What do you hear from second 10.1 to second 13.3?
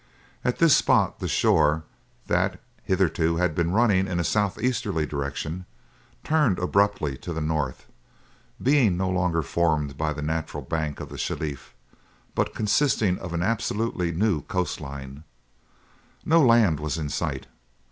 the natural bank of the Shelif, but consisting